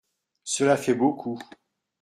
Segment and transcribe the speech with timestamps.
[0.43, 1.37] Cela fait beaucoup.